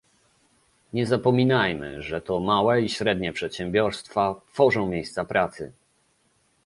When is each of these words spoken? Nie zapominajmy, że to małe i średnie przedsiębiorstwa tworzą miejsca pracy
Nie 0.93 1.05
zapominajmy, 1.07 2.01
że 2.03 2.21
to 2.21 2.39
małe 2.39 2.81
i 2.81 2.89
średnie 2.89 3.33
przedsiębiorstwa 3.33 4.35
tworzą 4.53 4.87
miejsca 4.89 5.25
pracy 5.25 5.71